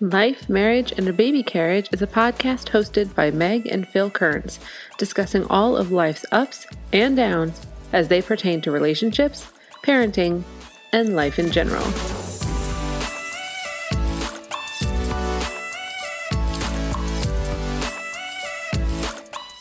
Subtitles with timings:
[0.00, 4.58] Life, Marriage, and a Baby Carriage is a podcast hosted by Meg and Phil Kearns,
[4.98, 9.46] discussing all of life's ups and downs as they pertain to relationships,
[9.84, 10.42] parenting,
[10.92, 11.84] and life in general.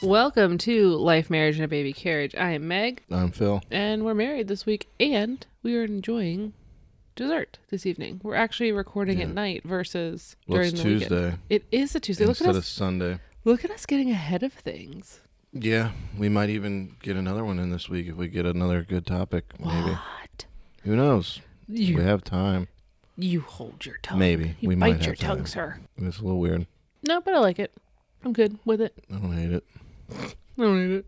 [0.01, 2.35] Welcome to Life, Marriage, and a Baby Carriage.
[2.35, 3.61] I am Meg, I'm Phil.
[3.71, 6.53] and we're married this week, and we are enjoying
[7.15, 8.19] dessert this evening.
[8.23, 11.39] We're actually recording at night versus Well, during it's the weekend.
[11.49, 12.25] It is a Tuesday.
[12.25, 12.67] Look instead at of us!
[12.67, 13.19] Sunday.
[13.45, 15.19] Look at us getting ahead of things.
[15.51, 19.05] Yeah, we might even get another one in this week if we get another good
[19.05, 19.45] topic.
[19.59, 19.91] Maybe.
[19.91, 20.45] What?
[20.83, 21.41] Who knows?
[21.67, 22.67] You We have time.
[23.17, 24.19] you hold your tongue.
[24.19, 24.55] Maybe.
[24.59, 25.45] you We bite might your tongue, time.
[25.45, 25.79] sir.
[25.97, 26.65] It's a little weird.
[27.07, 27.71] No, but I like it.
[28.25, 28.95] I'm good with it.
[29.11, 29.63] I don't hate it.
[30.11, 31.05] I don't hate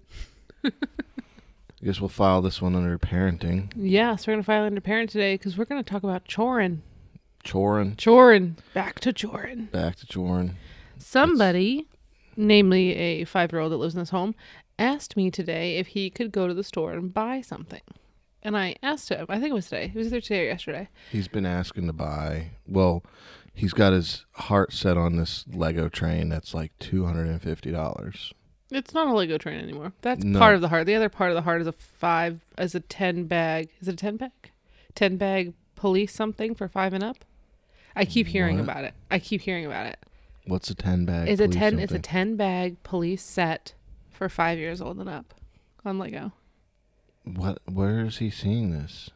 [0.63, 0.73] it.
[1.85, 3.71] I guess we'll file this one under parenting.
[3.75, 6.79] Yeah, so we're gonna file under parent today because we're gonna talk about chorin.
[7.43, 7.95] Chorin.
[7.95, 8.55] Chorin.
[8.73, 9.69] Back to chorin.
[9.69, 10.55] Back to Chorin.
[10.97, 11.85] Somebody,
[12.35, 14.33] namely a five-year-old that lives in this home,
[14.79, 17.83] asked me today if he could go to the store and buy something.
[18.41, 19.27] And I asked him.
[19.29, 19.91] I think it was today.
[19.93, 20.89] It was either today or yesterday.
[21.11, 22.53] He's been asking to buy.
[22.67, 23.03] Well,
[23.53, 27.69] he's got his heart set on this Lego train that's like two hundred and fifty
[27.69, 28.33] dollars.
[28.71, 29.93] It's not a Lego train anymore.
[30.01, 30.39] That's No.
[30.39, 30.85] part of the heart.
[30.87, 33.69] The other part of the heart is a five, as a ten bag.
[33.79, 34.31] Is it a ten bag?
[34.95, 37.23] Ten bag police something for five and up.
[37.95, 38.63] I keep hearing What?
[38.63, 38.93] about it.
[39.11, 39.97] I keep hearing about it.
[40.45, 41.27] What's a ten bag?
[41.29, 41.73] It's a police ten.
[41.79, 42.01] It's a something?
[42.01, 43.73] ten bag police set
[44.09, 45.33] for five years old and up
[45.83, 46.31] on Lego
[47.23, 47.59] What?
[47.71, 49.09] Where is he seeing this?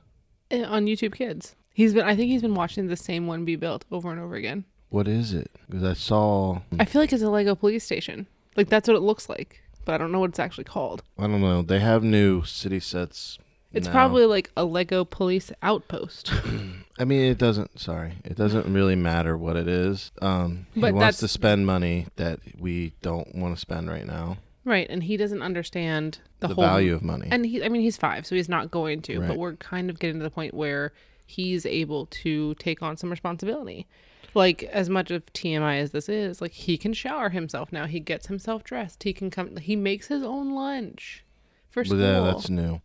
[0.52, 1.55] Eh, on YouTube Kids.
[1.73, 2.03] He's been.
[2.05, 4.66] I think he's been watching the same one be built over and over again.
[4.89, 5.52] What is it?
[5.67, 6.61] Because I saw.
[6.80, 8.27] I feel like it's a Lego police station.
[8.59, 11.02] Like that's what it looks like, but I don't know what it's actually called.
[11.17, 11.61] I don't know.
[11.61, 13.39] They have new city sets.
[13.71, 13.93] It's now.
[13.93, 16.33] probably like a Lego police outpost.
[16.99, 17.80] I mean, it doesn't.
[17.80, 20.11] Sorry, it doesn't really matter what it is.
[20.21, 24.39] Um, he But wants to spend money that we don't want to spend right now.
[24.65, 27.30] right, and he doesn't understand the, The, whole value of money.
[27.31, 29.21] And he, I mean, he's five, so he's not going to.
[29.21, 30.92] But we're kind of getting to the point where
[31.25, 33.87] he's able to take on some responsibility.
[34.33, 37.85] Like as much of TMI as this is, like he can shower himself now.
[37.85, 39.03] He gets himself dressed.
[39.03, 39.57] He can come.
[39.57, 41.25] He makes his own lunch
[41.69, 41.99] for school.
[41.99, 42.81] yeah, that's new.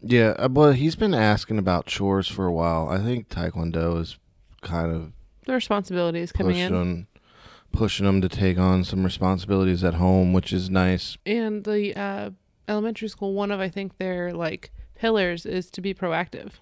[0.00, 2.88] Yeah, uh, but he's been asking about chores for a while.
[2.88, 4.18] I think Taekwondo is
[4.62, 5.12] kind of
[5.44, 7.06] the responsibilities coming pushing in,
[7.72, 11.18] pushing him to take on some responsibilities at home, which is nice.
[11.26, 12.30] and the uh,
[12.68, 13.34] elementary school.
[13.34, 16.52] One of I think their like pillars is to be proactive.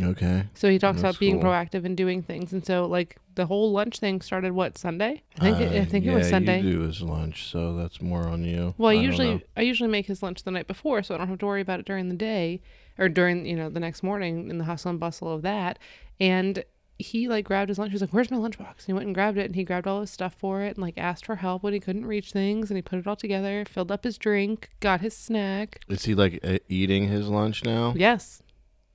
[0.00, 0.44] Okay.
[0.54, 1.50] So he talks That's about being cool.
[1.50, 5.22] proactive and doing things, and so like the whole lunch thing started what Sunday?
[5.40, 6.60] I think it, I Uh, think yeah, it was Sunday.
[6.60, 8.74] You do his lunch, so that's more on you.
[8.78, 9.44] Well, I, don't usually.
[9.56, 11.80] I usually make his lunch the night before, so I don't have to worry about
[11.80, 12.60] it during the day
[12.98, 15.78] or during you know the next morning in the hustle and bustle of that.
[16.20, 16.64] And
[17.00, 17.90] he like grabbed his lunch.
[17.90, 19.86] He was like, "Where's my lunchbox?" And he went and grabbed it, and he grabbed
[19.86, 22.70] all his stuff for it, and like asked for help when he couldn't reach things,
[22.70, 25.80] and he put it all together, filled up his drink, got his snack.
[25.88, 27.94] Is he like uh, eating his lunch now?
[27.96, 28.42] Yes,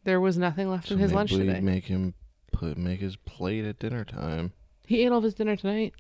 [0.04, 1.60] there was nothing left So in his lunch today.
[1.60, 2.14] Make him
[2.52, 4.54] put make his plate at dinner time.
[4.86, 5.94] He ate all of his dinner tonight,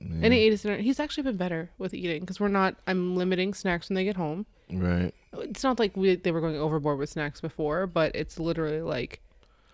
[0.00, 0.76] Yeah, and he ate his dinner.
[0.78, 2.76] He's actually been better with eating because we're not.
[2.86, 4.46] I'm limiting snacks when they get home.
[4.70, 5.12] right.
[5.38, 9.20] it's not like we they were going overboard with snacks before, but it's literally like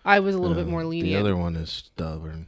[0.03, 1.13] I was a little bit Uh, more lenient.
[1.13, 2.47] The other one is stubborn.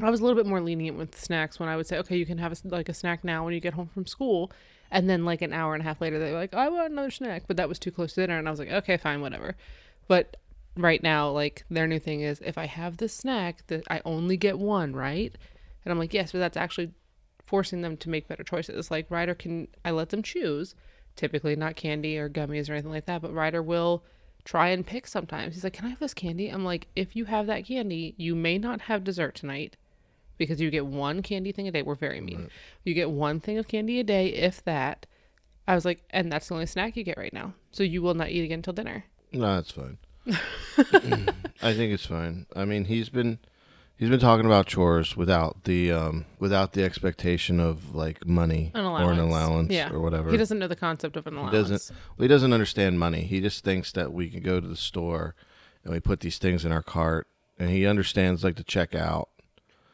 [0.00, 2.26] I was a little bit more lenient with snacks when I would say, okay, you
[2.26, 4.52] can have a, like a snack now when you get home from school,
[4.90, 7.44] and then like an hour and a half later they're like, I want another snack,
[7.46, 9.56] but that was too close to dinner, and I was like, okay, fine, whatever.
[10.08, 10.36] But
[10.76, 14.36] right now, like their new thing is, if I have this snack, that I only
[14.36, 15.36] get one, right?
[15.84, 16.92] And I'm like, yes, but that's actually
[17.46, 18.90] forcing them to make better choices.
[18.90, 20.74] Like Ryder can, I let them choose,
[21.14, 24.04] typically not candy or gummies or anything like that, but Ryder will
[24.44, 25.54] try and pick sometimes.
[25.54, 26.48] He's like, Can I have this candy?
[26.48, 29.76] I'm like, If you have that candy, you may not have dessert tonight
[30.38, 31.82] because you get one candy thing a day.
[31.82, 32.50] We're very mean.
[32.84, 35.06] You get one thing of candy a day, if that.
[35.68, 37.54] I was like, And that's the only snack you get right now.
[37.72, 39.04] So you will not eat again till dinner.
[39.32, 39.98] No, it's fine.
[41.62, 42.46] I think it's fine.
[42.54, 43.38] I mean, he's been
[43.96, 48.84] he's been talking about chores without the um without the expectation of like money An
[48.84, 49.20] or an allowance.
[49.20, 49.90] allowance Yeah.
[49.92, 50.30] or whatever.
[50.30, 51.52] He doesn't know the concept of an allowance.
[51.54, 51.96] He doesn't.
[52.16, 53.22] Well, he doesn't understand money.
[53.22, 55.34] He just thinks that we can go to the store
[55.84, 57.28] and we put these things in our cart,
[57.58, 59.26] and he understands like the checkout.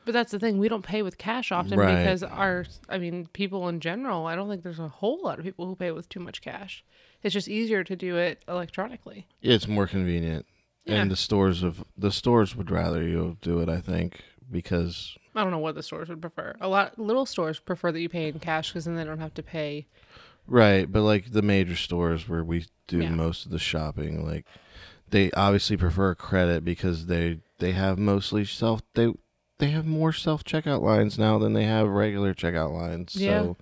[0.05, 0.59] But that's the thing.
[0.59, 1.99] We don't pay with cash often Right.
[2.03, 5.45] because our, I mean, people in general, I don't think there's a whole lot of
[5.45, 6.83] people who pay with too much cash.
[7.23, 9.27] It's just easier to do it electronically.
[9.41, 10.47] Yeah, it's more convenient,
[10.85, 11.03] Yeah.
[11.03, 13.69] and the stores of the stores would rather you do it.
[13.69, 16.55] I think because I don't know what the stores would prefer.
[16.61, 19.35] A lot little stores prefer that you pay in cash because then they don't have
[19.35, 19.87] to pay.
[20.47, 23.11] right, but like the major stores where we do Yeah.
[23.11, 24.45] most of the shopping, like
[25.09, 29.13] they obviously prefer credit because they they have mostly self they
[29.59, 33.15] they have more self checkout lines now than they have regular checkout lines.
[33.15, 33.43] Yeah.
[33.43, 33.57] So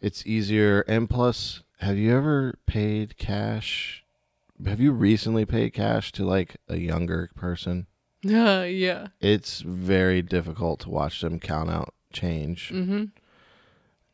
[0.00, 0.80] it's easier.
[0.88, 4.04] And plus, have you ever paid cash?
[4.64, 7.86] Have you recently paid cash to like a younger person?
[8.24, 9.08] Uh, yeah.
[9.20, 12.70] It's very difficult to watch them count out change.
[12.72, 13.04] Mm-hmm.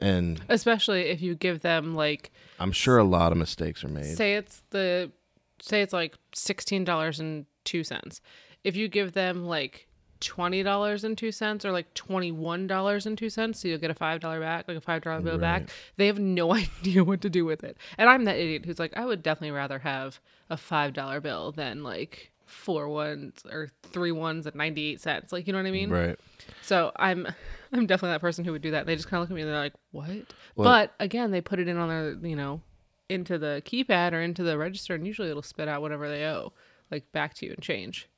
[0.01, 4.17] And Especially if you give them like I'm sure a lot of mistakes are made.
[4.17, 5.13] say it's the
[5.61, 8.21] say it's like sixteen dollars and two cents.
[8.65, 9.87] If you give them like
[10.23, 13.79] twenty dollars and two cents or like twenty one dollars and two cents, so you'll
[13.79, 15.69] get a five dollar back, like a five dollar bill back.
[15.97, 17.77] They have no idea what to do with it.
[17.99, 21.53] And I'm that idiot who's like, I would definitely rather have a five dollar bill
[21.53, 25.33] than like four ones or three ones at ninety eight cents.
[25.33, 25.91] Like you know what I mean?
[25.91, 26.19] Right.
[26.63, 27.27] So I'm
[27.73, 28.87] I'm definitely that person who would do that.
[28.87, 30.09] They just kind of look at me and they're like, "What?"
[30.57, 32.61] Well- but again, they put it in on their, you know,
[33.09, 36.53] into the keypad or into the register, and usually it'll spit out whatever they owe,
[36.91, 38.09] like back to you and change.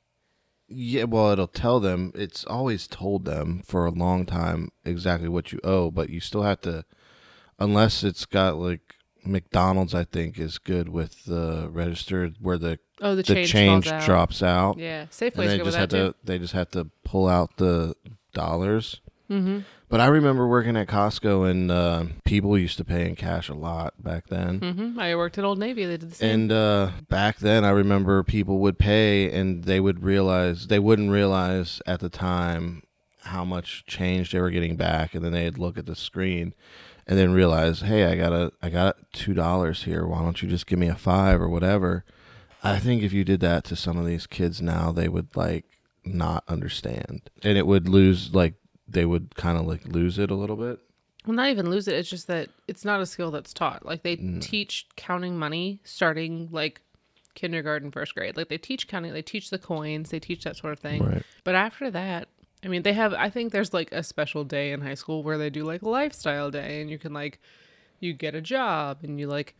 [0.67, 2.11] Yeah, well, it'll tell them.
[2.15, 6.41] It's always told them for a long time exactly what you owe, but you still
[6.43, 6.85] have to,
[7.59, 9.93] unless it's got like McDonald's.
[9.93, 14.05] I think is good with the register where the Oh, the the change, change, out.
[14.05, 16.11] drops out, Yeah, Safeway's they good with just that have too.
[16.11, 17.93] to they just have to pull out the
[18.33, 19.01] dollars.
[19.29, 19.59] Mm-hmm.
[19.95, 23.53] But I remember working at Costco, and uh, people used to pay in cash a
[23.53, 24.59] lot back then.
[24.59, 24.99] Mm-hmm.
[24.99, 25.85] I worked at Old Navy.
[25.85, 26.31] They did the same.
[26.31, 31.11] And uh, back then, I remember people would pay, and they would realize they wouldn't
[31.11, 32.83] realize at the time
[33.21, 36.53] how much change they were getting back, and then they'd look at the screen,
[37.07, 40.05] and then realize, hey, I got a, I got two dollars here.
[40.05, 42.03] Why don't you just give me a five or whatever?
[42.61, 45.63] I think if you did that to some of these kids now, they would like
[46.03, 48.55] not understand, and it would lose like
[48.87, 50.79] they would kind of like lose it a little bit.
[51.25, 51.95] well, not even lose it.
[51.95, 53.85] It's just that it's not a skill that's taught.
[53.85, 54.41] Like they Mm.
[54.41, 56.81] teach counting money starting like
[57.33, 58.37] kindergarten, first grade.
[58.37, 59.11] Like they teach counting.
[59.13, 60.09] They teach the coins.
[60.11, 61.03] They teach that sort of thing.
[61.03, 61.23] Right.
[61.43, 62.27] But after that,
[62.63, 63.13] I mean, they have.
[63.13, 65.89] I think there's like a special day in high school where they do like a
[65.89, 67.39] lifestyle day, and you can like,
[67.99, 69.55] you get a job, and you like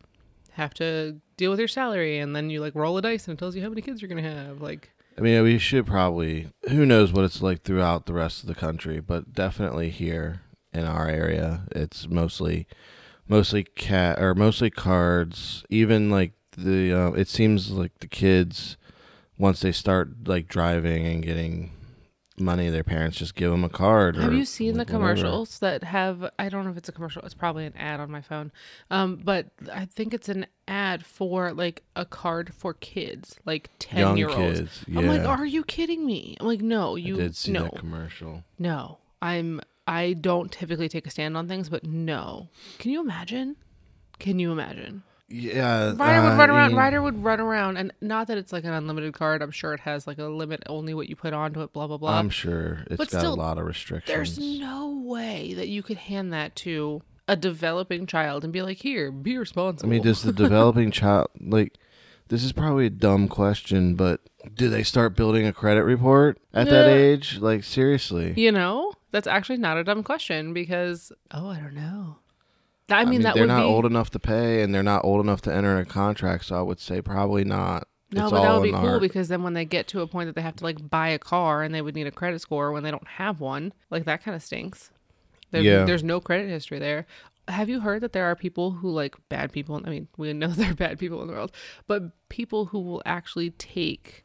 [0.52, 3.38] have to deal with your salary, and then you like roll a dice, and it
[3.38, 4.60] tells you how many kids you're gonna have.
[4.62, 6.48] Like, I mean, we should probably.
[6.68, 10.42] Who knows what it's like throughout the rest of the country, but definitely here
[10.72, 12.66] in our area, it's mostly,
[13.26, 15.64] mostly cat or mostly cards.
[15.70, 18.76] Even like the, uh, it seems like the kids,
[19.38, 21.72] once they start like driving and getting
[22.38, 24.16] money, their parents just give them a card.
[24.16, 24.98] have you seen the whatever.
[24.98, 26.30] commercials that have?
[26.38, 27.22] I don't know if it's a commercial.
[27.22, 28.52] It's probably an ad on my phone.
[28.90, 34.00] Um, but I think it's an ad for like a card for kids, like ten
[34.00, 34.58] Young year olds.
[34.60, 35.00] kids, yeah.
[35.00, 36.36] I'm like, are you kidding me?
[36.40, 37.64] I'm like, no, I you did see no.
[37.64, 38.44] that commercial.
[38.58, 39.60] No, I'm.
[39.88, 42.48] I don't typically take a stand on things, but no.
[42.78, 43.56] Can you imagine?
[44.18, 45.04] Can you imagine?
[45.28, 46.68] Yeah, Ryder would uh, run around.
[46.68, 49.42] Mean, Ryder would run around, and not that it's like an unlimited card.
[49.42, 51.72] I'm sure it has like a limit, only what you put onto it.
[51.72, 52.16] Blah blah blah.
[52.16, 54.14] I'm sure it's But got still, a lot of restrictions.
[54.14, 58.78] There's no way that you could hand that to a developing child and be like,
[58.78, 61.74] "Here, be responsible." I mean, does the developing child like?
[62.28, 64.20] This is probably a dumb question, but
[64.52, 67.38] do they start building a credit report at that age?
[67.38, 68.34] Like seriously?
[68.36, 72.18] you know, that's actually not a dumb question because oh, I don't know.
[72.88, 75.04] I mean, that would be—they're would not be old enough to pay, and they're not
[75.04, 76.44] old enough to enter a contract.
[76.46, 77.88] So I would say probably not.
[78.12, 80.06] No, It's but that would be cool our- because then when they get to a
[80.06, 82.40] point that they have to like buy a car and they would need a credit
[82.40, 84.90] score when they don't have one, like that kind of stinks.
[85.50, 85.84] There, Yeah.
[85.84, 87.06] There's no credit history there.
[87.48, 89.80] Have you heard that there are people who like bad people?
[89.84, 91.50] I mean, we know there are bad people in the world,
[91.88, 94.24] but people who will actually take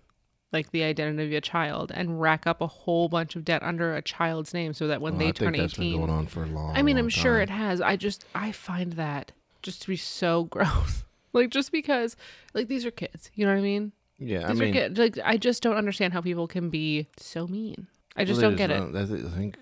[0.54, 3.96] like the identity of a child and rack up a whole bunch of debt under
[3.96, 6.10] a child's name so that when Well, they I turn think that's been 18 going
[6.12, 6.76] on for a long.
[6.76, 7.42] I mean, long I'm sure time.
[7.44, 7.80] it has.
[7.82, 9.32] I just I find that
[9.62, 11.04] just to be so gross.
[11.34, 12.16] like just because
[12.54, 13.92] like these are kids, you know what I mean?
[14.20, 15.00] Yeah, I These mean, are kids.
[15.00, 17.88] Like I just don't understand how people can be so mean.
[18.16, 18.76] I just well, don't get it.
[18.78, 19.58] don't- I I think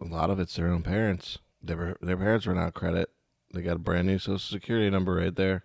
[0.00, 1.38] a lot of it's their own parents.
[1.62, 3.10] Their their parents run out of credit.
[3.52, 5.64] They got a brand new social security number right there.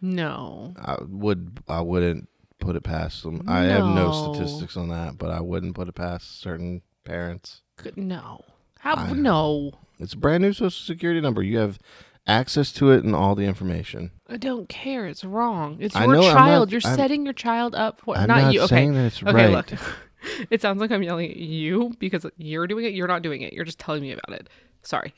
[0.00, 0.74] No.
[0.78, 2.28] I would I wouldn't
[2.60, 3.42] put it past them.
[3.48, 4.32] I have no No.
[4.34, 7.62] statistics on that, but I wouldn't put it past certain parents.
[7.96, 8.44] No.
[8.80, 9.72] How I- no.
[9.98, 11.42] It's a brand new social security number.
[11.42, 11.78] You have
[12.26, 14.10] access to it and all the information.
[14.28, 15.06] I don't care.
[15.06, 15.76] It's wrong.
[15.80, 16.68] It's your know, child.
[16.68, 18.60] not- You're I'm- setting your child up for I'm not, not you.
[18.62, 18.74] Okay.
[18.76, 19.50] saying that it's okay, right.
[19.50, 19.70] look.
[20.50, 22.94] it sounds like I'm yelling at you because you're doing it.
[22.94, 23.52] You're not doing it.
[23.52, 24.48] You're just telling me about it.
[24.82, 25.12] Sorry.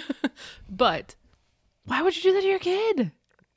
[0.68, 1.14] but
[1.86, 3.12] why would you do that to your kid?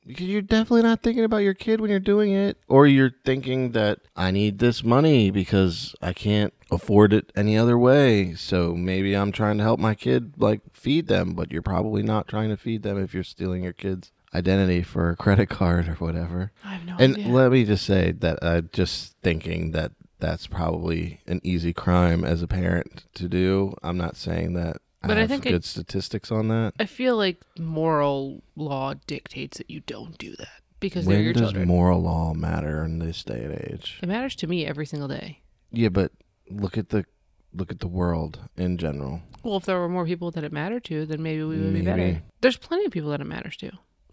[0.06, 2.58] Because you're definitely not thinking about your kid when you're doing it.
[2.68, 7.78] Or you're thinking that I need this money because I can't afford it any other
[7.78, 8.36] way.
[8.36, 12.28] So maybe I'm trying to help my kid like feed them, but you're probably not
[12.28, 15.94] trying to feed them if you're stealing your kid's identity for a credit card or
[15.96, 16.52] whatever.
[16.64, 17.28] I have no And idea.
[17.34, 22.42] let me just say that I'm just thinking that that's probably an easy crime as
[22.42, 23.74] a parent to do.
[23.84, 26.74] I'm not saying that But I have think good it- statistics on that.
[26.80, 31.34] I feel like moral law dictates that you don't do that because they're When your
[31.34, 31.68] does children.
[31.68, 34.00] moral law matter in this day and age?
[34.02, 35.40] it matters to me every single day.
[35.72, 36.12] Yeah, but
[36.50, 37.06] look at the
[37.54, 39.22] look at the world in general.
[39.44, 41.82] Well, if there were more people that it mattered to, then maybe we would be
[41.82, 42.22] better.
[42.42, 43.72] There's plenty of people that it matters to.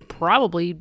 [0.08, 0.78] Probably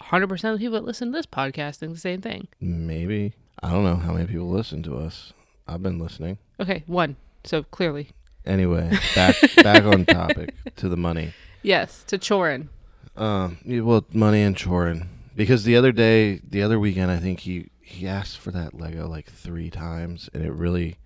[0.00, 2.48] 100% of the people that listen to this podcast think the same thing.
[2.60, 5.32] Maybe I don't know how many people listen to us.
[5.66, 6.38] I've been listening.
[6.60, 7.16] Okay, one.
[7.44, 8.10] So clearly.
[8.46, 11.32] Anyway, back back on topic to the money.
[11.62, 12.68] Yes, to Chorin.
[13.16, 15.06] Um, yeah, well, money and chorin.
[15.36, 19.08] Because the other day, the other weekend, I think he he asked for that Lego
[19.08, 20.96] like three times, and it really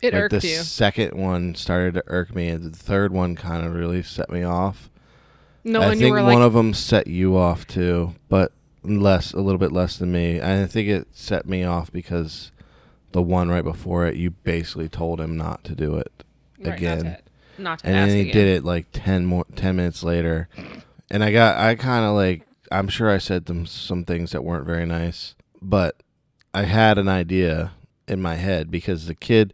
[0.00, 0.56] It like irked the you.
[0.56, 4.42] second one started to irk me, and the third one kind of really set me
[4.42, 4.90] off.
[5.64, 9.58] No, I think one like, of them set you off too, but less, a little
[9.58, 10.40] bit less than me.
[10.40, 12.50] I think it set me off because
[13.12, 16.24] the one right before it, you basically told him not to do it,
[16.70, 17.04] right, again.
[17.04, 17.18] Not
[17.56, 18.32] to, not to and then he again.
[18.34, 20.48] did it like ten more, ten minutes later,
[21.10, 24.42] and I got, I kind of like, I'm sure I said them some things that
[24.44, 26.02] weren't very nice, but
[26.54, 27.72] I had an idea
[28.08, 29.52] in my head because the kid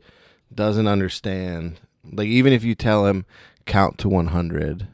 [0.54, 1.80] doesn't understand.
[2.10, 3.26] Like even if you tell him
[3.66, 4.86] count to 100, Mm-hmm.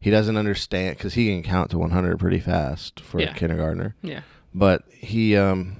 [0.00, 3.32] he doesn't understand because he can count to 100 pretty fast for Yeah.
[3.32, 3.94] a kindergartner.
[4.02, 4.20] Yeah.
[4.54, 5.76] But he um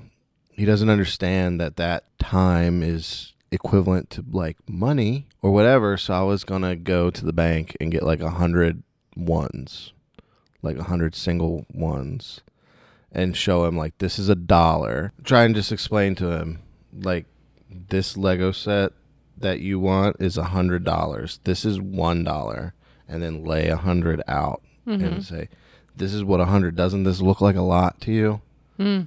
[0.51, 5.97] he doesn't understand that that time is equivalent to like money or whatever.
[5.97, 8.83] So I was gonna go to the bank and get like a hundred
[9.17, 9.93] ones,
[10.63, 12.41] like a hundred single ones,
[13.13, 15.13] and show him like this is a dollar.
[15.25, 16.61] Try and just explain to him
[16.93, 17.27] like
[17.71, 18.93] this Lego set
[19.37, 21.39] that you want is a hundred dollars.
[21.45, 22.75] This is one dollar,
[23.07, 25.05] and then lay a hundred out Mm-hmm.
[25.05, 25.49] and say,
[25.95, 26.75] "This is what a hundred.
[26.75, 28.41] Doesn't this look like a lot to you?"
[28.79, 29.07] Mm.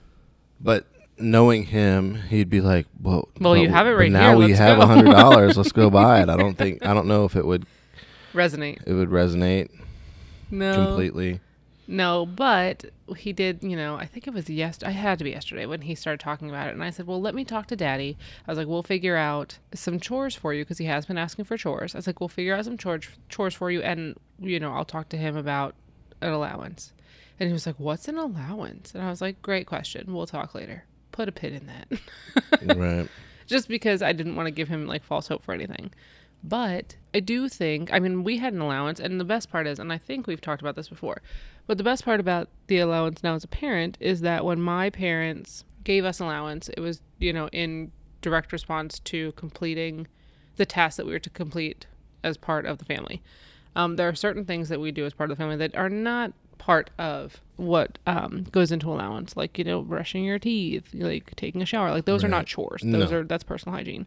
[0.59, 0.85] But
[1.22, 4.48] knowing him, he'd be like, "Well, Well, you have it right now here.
[4.48, 5.58] we have a hundred dollars.
[5.58, 7.66] Let's go buy it." I don't think I don't know if it would
[8.34, 8.80] Resonate.
[8.86, 9.70] it would resonate
[10.50, 10.74] No.
[10.74, 11.40] completely.
[11.88, 12.86] No, but
[13.18, 14.92] he did, you know, I think it was yesterday.
[14.92, 16.74] I had to be yesterday when he started talking about it.
[16.74, 18.18] And I said, well, let me talk to daddy.
[18.48, 21.46] I was like, we'll figure out some chores for you because he has been asking
[21.46, 21.94] for chores.
[21.94, 23.82] I was like, we'll figure out some chores, chores for you.
[23.82, 25.75] And, you know, I'll talk to him about
[26.22, 26.94] an allowance.
[27.42, 28.94] And he was like, what's an allowance?
[28.96, 30.13] And I was like, great question.
[30.13, 30.86] We'll talk later.
[31.12, 32.77] Put a pin in that.
[32.77, 33.08] right.
[33.48, 35.91] just because I didn't want to give him like false hope for anything.
[36.44, 39.77] But I do think, I mean, we had an allowance, and the best part is,
[39.77, 41.22] and I think we've talked about this before,
[41.68, 44.89] but the best part about the allowance now as a parent is that when my
[44.89, 47.91] parents gave us allowance, it was, you know, in
[48.22, 50.08] direct response to completing
[50.56, 51.86] the tasks that we were to complete
[52.24, 53.22] as part of the family.
[53.75, 55.89] Um, there are certain things that we do as part of the family that are
[55.89, 61.36] not part of what um, goes into allowance, like you know, brushing your teeth, like
[61.36, 61.89] taking a shower.
[61.89, 62.84] Like those are not chores.
[62.86, 63.18] Those No.
[63.18, 64.06] are that's personal hygiene.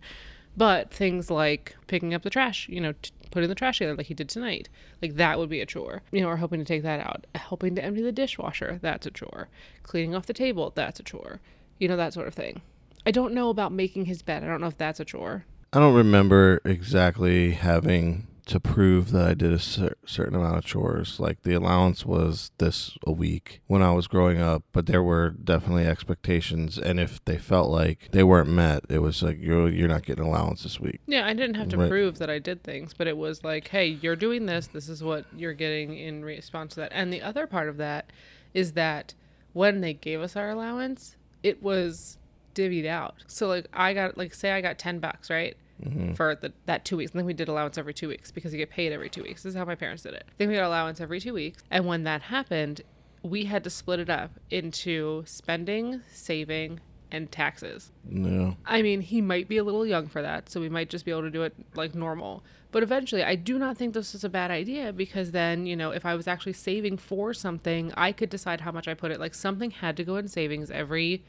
[0.57, 4.07] But things like picking up the trash, you know, t- putting the trash together like
[4.07, 4.69] he did tonight,
[5.03, 6.03] like that would be a chore.
[6.13, 9.11] You know, or helping to take that out, helping to empty the dishwasher, that's a
[9.11, 9.49] chore.
[9.83, 11.41] Cleaning off the table, that's a chore.
[11.81, 12.63] You know, that sort of thing.
[13.05, 14.45] I don't know about making his bed.
[14.45, 15.45] I don't know if that's a chore.
[15.73, 20.65] I don't remember exactly having to prove that I did a cer- certain amount of
[20.65, 21.19] chores.
[21.19, 25.31] Like the allowance was this a week when I was growing up, but there were
[25.31, 29.89] definitely expectations, and if they felt like they weren't met, it was like you're you're
[29.89, 31.01] not getting allowance this week.
[31.07, 31.89] Yeah, I didn't have to Right.
[31.89, 34.67] prove that I did things, but it was like, hey, you're doing this.
[34.67, 36.93] This is what you're getting in response to that.
[36.93, 38.11] And the other part of that
[38.53, 39.15] is that
[39.53, 42.19] when they gave us our allowance, it was
[42.55, 43.17] divvied out.
[43.27, 45.57] So like I got like say I got ten bucks, right?
[45.83, 46.13] Mm-hmm.
[46.15, 47.11] For the, that two weeks.
[47.13, 49.43] And then we did allowance every two weeks because you get paid every two weeks.
[49.43, 50.25] This is how my parents did it.
[50.39, 51.63] Then we got allowance every two weeks.
[51.71, 52.83] And when that happened,
[53.25, 57.93] we had to split it up into spending, saving, and taxes.
[58.05, 61.05] No, I mean, he might be a little young for that, so we might just
[61.05, 62.45] be able to do it like normal.
[62.73, 65.93] But eventually, I do not think this is a bad idea because then, you know,
[65.93, 69.21] if I was actually saving for something, I could decide how much I put it.
[69.21, 71.23] Like something had to go in savings every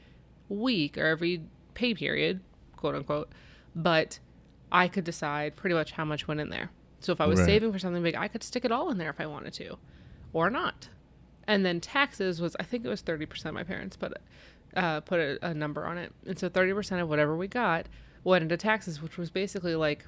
[0.49, 1.43] week or every
[1.75, 2.41] pay period,
[2.75, 3.29] quote unquote.
[3.75, 4.19] But
[4.71, 6.71] I could decide pretty much how much went in there.
[6.99, 7.45] So if I was Right.
[7.45, 9.77] saving for something big, I could stick it all in there if I wanted to,
[10.33, 10.89] or not.
[11.47, 13.53] And then taxes was, I think it was thirty percent.
[13.53, 14.13] My parents put
[14.75, 17.87] uh, put a, a number on it, and so thirty percent of whatever we got
[18.23, 20.05] went into taxes, which was basically like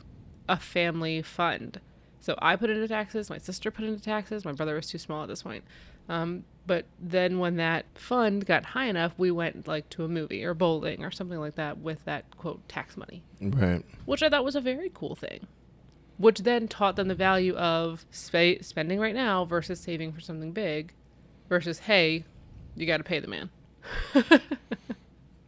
[0.49, 1.79] a family fund.
[2.19, 5.21] So I put into taxes, my sister put into taxes, my brother was too small
[5.21, 5.63] at this point.
[6.09, 10.43] Um, but then when that fund got high enough, we went like to a movie
[10.43, 13.83] or bowling or something like that with that quote tax money right.
[14.05, 15.47] which I thought was a very cool thing.
[16.17, 20.51] Which then taught them the value of spa- spending right now versus saving for something
[20.51, 20.91] big,
[21.47, 22.23] versus hey,
[22.75, 23.49] you got to pay the man.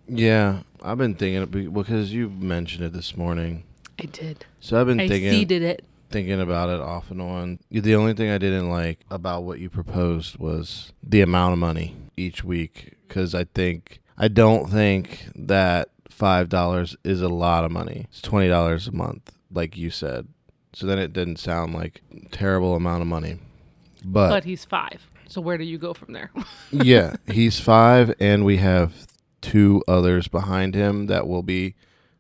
[0.10, 3.64] Yeah, I've been thinking because you mentioned it this morning.
[4.00, 4.46] I did.
[4.60, 5.86] So I've been I thinking seeded it.
[6.10, 7.60] Thinking about it off and on.
[7.72, 11.96] The only thing I didn't like about what you proposed was the amount of money
[12.18, 18.08] each week cuz I think I don't think that $5 is a lot of money.
[18.10, 20.28] It's $20 a month like you said.
[20.74, 22.02] So then it didn't sound like
[22.32, 23.40] terrible amount of money.
[24.04, 25.08] But, But he's five.
[25.28, 26.32] So where do you go from there?
[26.72, 29.08] yeah, he's 5 and we have
[29.42, 31.76] two others behind him that will be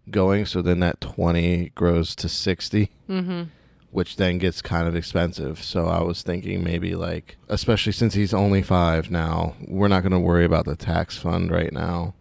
[0.09, 3.43] going so then that 20 grows to 60 mm-hmm.
[3.91, 5.63] Which then gets kind of expensive.
[5.63, 10.11] So I was thinking maybe like, especially since he's only five now, we're not going
[10.11, 12.13] to worry about the tax fund right now.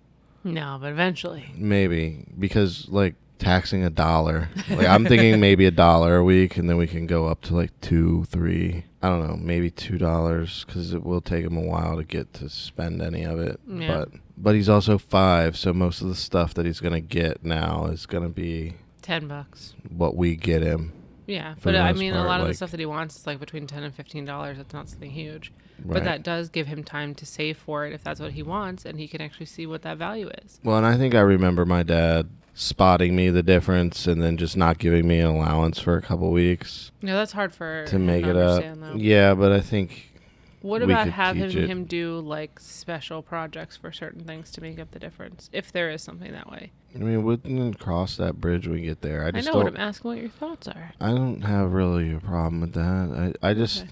[0.45, 1.51] No, but eventually.
[1.55, 6.69] Maybe because like taxing a dollar, like I'm thinking maybe a dollar a week, and
[6.71, 8.85] then we can go up to like two, three.
[9.03, 12.33] I don't know, maybe two dollars because it will take him a while to get
[12.35, 13.61] to spend any of it.
[13.69, 13.89] Yeah.
[13.99, 17.87] But but he's also five, so most of the stuff that he's gonna get now
[17.87, 19.75] is gonna be Ten bucks.
[19.89, 20.93] what we get him.
[21.29, 23.39] Yeah, but I mean, part, a lot of the stuff that he wants is like
[23.39, 24.59] between ten and fifteen dollars.
[24.59, 25.53] It's not something huge,
[25.85, 25.95] Right.
[25.95, 28.85] but that does give him time to save for it if that's what he wants,
[28.87, 30.59] and he can actually see what that value is.
[30.65, 34.57] Well, and I think I remember my dad spotting me the difference and then just
[34.57, 38.27] not giving me an allowance for a couple weeks No, that's hard for to make
[38.27, 38.65] it up.
[38.81, 38.95] Though.
[38.97, 40.11] Yeah, but I think
[40.61, 44.99] What about having him do like special projects for certain things to make up the
[44.99, 46.73] difference, if there is something that way?
[46.95, 49.25] I mean we can cross that bridge when we get there.
[49.25, 49.67] I I, know what.
[49.67, 50.09] I'm asking.
[50.11, 50.93] What your thoughts are?
[51.01, 53.35] I don't have really a problem with that.
[53.43, 53.91] I I just Okay.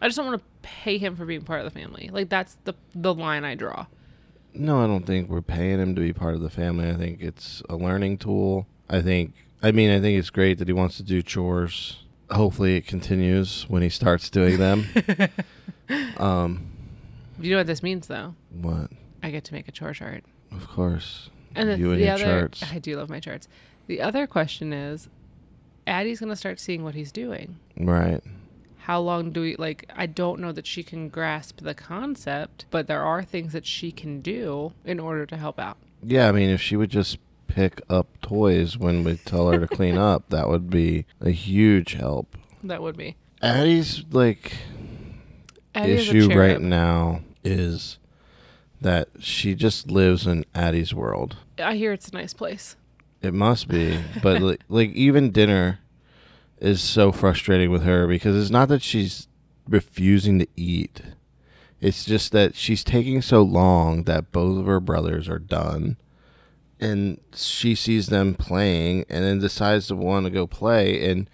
[0.00, 2.10] I just don't want to pay him for being part of the family.
[2.12, 3.86] Like that's the the line I draw.
[4.54, 4.82] no.
[4.82, 6.88] I don't think we're paying him to be part of the family.
[6.90, 8.66] I think it's a learning tool.
[8.90, 9.34] I think.
[9.62, 12.02] I mean, I think it's great that he wants to do chores.
[12.32, 14.86] Hopefully, it continues when he starts doing them.
[16.16, 16.66] um,
[17.38, 18.34] You know what this means, though.
[18.50, 18.90] what?
[19.22, 20.24] I get to make a chore chart.
[20.50, 21.30] Of course.
[21.54, 22.64] And the, you and the your other, charts.
[22.72, 23.48] I do love my charts.
[23.86, 25.08] The other question is,
[25.86, 27.58] Addie's gonna start seeing what he's doing.
[27.76, 28.20] Right.
[28.78, 29.88] How long do we like?
[29.94, 33.92] I don't know that she can grasp the concept, but there are things that she
[33.92, 35.76] can do in order to help out.
[36.02, 37.18] Yeah, I mean, if she would just
[37.54, 41.92] pick up toys when we tell her to clean up, that would be a huge
[41.92, 42.36] help.
[42.64, 43.16] That would be.
[43.42, 44.52] Addie's like
[45.74, 47.98] Addie is issue right now is
[48.80, 51.36] that she just lives in Addie's world.
[51.58, 52.76] I hear it's a nice place.
[53.20, 55.80] It must be, but like, like even dinner
[56.58, 59.28] is so frustrating with her because it's not that she's
[59.68, 61.02] refusing to eat.
[61.80, 65.96] It's just that she's taking so long that both of her brothers are done
[66.82, 71.28] and she sees them playing and then decides to want to go play and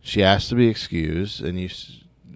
[0.00, 1.68] she asks to be excused and you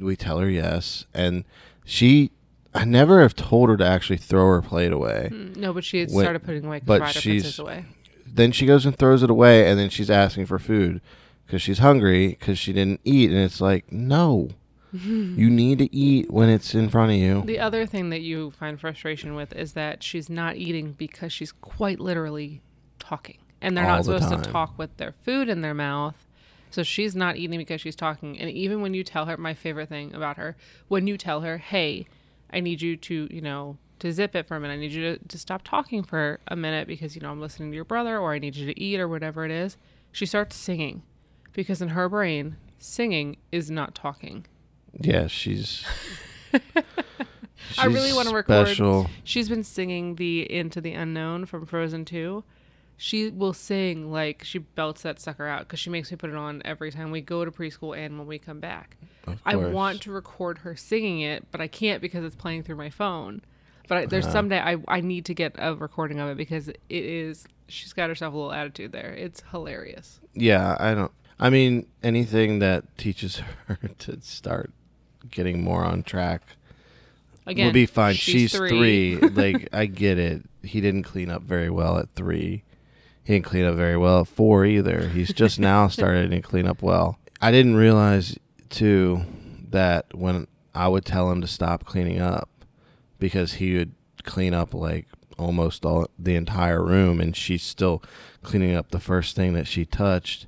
[0.00, 1.44] we tell her yes and
[1.84, 2.30] she
[2.74, 5.28] I never have told her to actually throw her plate away.
[5.32, 7.84] Mm, No, but she had When- started putting away but she's- away.
[8.26, 11.00] then she goes and throws it away and then she's asking for food
[11.46, 14.50] because she's hungry because she didn't eat and it's like no
[14.92, 18.50] you need to eat when it's in front of you The other thing that you
[18.53, 22.62] find frustration with is that she's not eating because she's quite literally
[22.98, 23.38] talking.
[23.61, 24.42] And they're All not the supposed time.
[24.42, 26.26] to talk with their food in their mouth.
[26.70, 28.38] So she's not eating because she's talking.
[28.38, 30.57] And even when you tell her, my favorite thing about her,
[30.88, 32.07] when you tell her, hey,
[32.53, 34.74] I need you to, you know, to zip it for a minute.
[34.74, 37.70] I need you to, to stop talking for a minute because, you know, I'm listening
[37.70, 39.76] to your brother or I need you to eat or whatever it is.
[40.12, 41.03] She starts singing
[41.53, 44.46] because in her brain, singing is not talking.
[44.98, 45.85] Yeah she's,
[47.79, 48.66] I really want to record.
[48.66, 52.42] special She's been singing the Into the Unknown from Frozen 2.
[52.96, 56.37] She will sing like she belts that sucker out because she makes me put it
[56.37, 58.96] on every time we go to preschool and when we come back.
[59.26, 62.76] of I want to record her singing it, but I can't because it's playing through
[62.76, 63.40] my phone.
[63.88, 64.33] But I, there's Uh-huh.
[64.35, 68.09] someday I, I need to get a recording of it because it is she's got
[68.11, 69.12] herself a little attitude there.
[69.14, 70.20] It's hilarious.
[70.35, 74.70] yeah i don't i mean anything that teaches her to start
[75.30, 76.42] getting more on track.
[77.46, 78.14] Again, will be fine.
[78.14, 79.16] she's she's, three.
[79.16, 80.44] like i get it.
[80.62, 82.62] He didn't clean up very well at three.
[83.24, 85.09] He didn't clean up very well at four either.
[85.09, 87.18] He's just now starting to clean up well.
[87.40, 88.38] I didn't realize
[88.70, 89.24] too
[89.70, 92.48] that when i would tell him to stop cleaning up
[93.18, 93.92] because he would
[94.24, 95.06] clean up like
[95.38, 98.02] almost all the entire room and she's still
[98.42, 100.46] cleaning up the first thing that she touched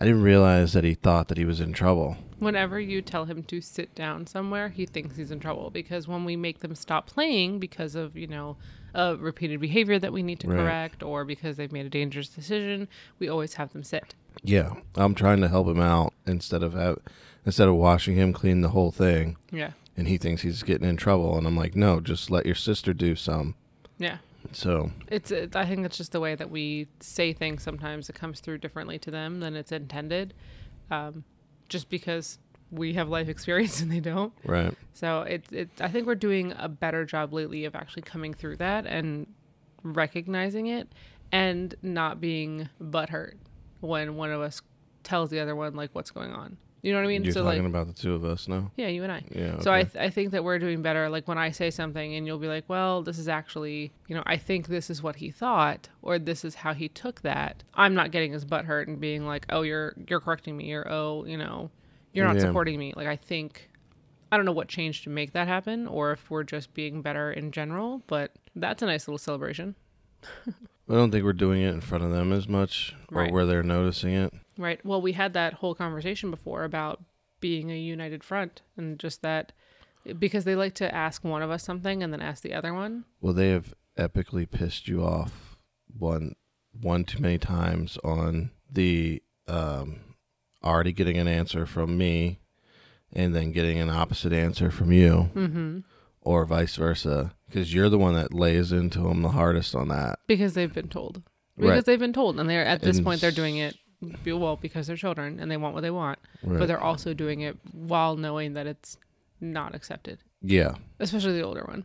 [0.00, 3.42] i didn't realize that he thought that he was in trouble Whenever you tell him
[3.44, 7.06] to sit down somewhere, he thinks he's in trouble because when we make them stop
[7.06, 8.56] playing because of, you know,
[8.94, 10.56] a repeated behavior that we need to Right.
[10.58, 14.14] correct or because they've made a dangerous decision, we always have them sit.
[14.42, 16.98] Yeah, I'm trying to help him out instead of have,
[17.44, 19.72] instead of washing him clean the whole thing, Yeah.
[19.96, 22.92] and he thinks he's getting in trouble, and I'm like, no, just let your sister
[22.94, 23.56] do some.
[23.98, 24.18] Yeah.
[24.52, 28.08] So It's, it, I think it's just the way that we say things sometimes.
[28.08, 30.34] It comes through differently to them than it's intended.
[30.90, 31.24] Um,
[31.68, 32.38] just because
[32.70, 34.32] we have life experience and they don't.
[34.44, 38.34] right, So it, it, I think we're doing a better job lately of actually coming
[38.34, 39.26] through that and
[39.82, 40.88] recognizing it
[41.32, 43.34] and not being butthurt
[43.80, 44.60] when one of us
[45.04, 46.56] tells the other one like what's going on.
[46.82, 47.24] You know what I mean?
[47.24, 48.70] you're so talking like, about the two of us now.
[48.76, 49.24] yeah, you and I.
[49.32, 49.58] Yeah.
[49.60, 51.08] So I, th- I think that we're doing better.
[51.08, 54.22] Like when I say something and you'll be like, well, this is actually, you know,
[54.26, 57.64] I think this is what he thought or this is how he took that.
[57.74, 60.86] I'm not getting his butt hurt and being like, oh, you're, you're correcting me or,
[60.88, 61.70] oh, you know,
[62.12, 62.42] you're not Yeah.
[62.42, 62.92] supporting me.
[62.94, 63.68] Like I think,
[64.30, 67.32] I don't know what changed to make that happen or if we're just being better
[67.32, 69.74] in general, but that's a nice little celebration.
[70.46, 73.62] I don't think we're doing it in front of them as much, or where they're
[73.62, 74.32] noticing it.
[74.58, 74.84] Right.
[74.84, 77.02] Well, we had that whole conversation before about
[77.40, 79.52] being a united front and just that
[80.18, 83.04] because they like to ask one of us something and then ask the other one.
[83.20, 85.60] Well, they have epically pissed you off
[85.96, 86.34] one
[86.80, 90.00] one too many times on the um,
[90.62, 92.40] already getting an answer from me,
[93.12, 95.78] and then getting an opposite answer from you, Mm-hmm.
[96.20, 100.18] or vice versa, because you're the one that lays into them the hardest on that.
[100.26, 101.22] Because they've been told.
[101.56, 101.84] Because Right.
[101.86, 103.76] they've been told, and they're at this And point they're doing it
[104.22, 106.58] be- well because they're children and they want what they want, Right.
[106.58, 108.96] but they're also doing it while knowing that it's
[109.40, 110.74] not accepted, yeah.
[111.00, 111.84] especially the older one.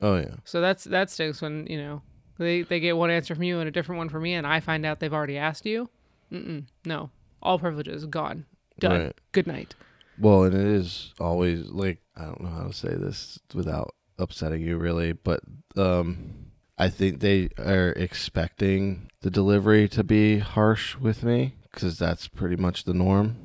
[0.00, 0.36] Oh yeah.
[0.44, 2.02] So that's that stinks when you know
[2.38, 4.60] they they get one answer from you and a different one from me, and I
[4.60, 5.88] find out they've already asked you.
[6.32, 7.10] Mm-mm, no,
[7.42, 8.46] all privileges gone,
[8.80, 9.00] done.
[9.04, 9.14] Right.
[9.32, 9.74] Good night.
[10.18, 14.62] Well, and it is always like I don't know how to say this without upsetting
[14.62, 15.40] you really, but
[15.76, 22.28] um I think they are expecting the delivery to be harsh with me cuz that's
[22.28, 23.36] pretty much the norm.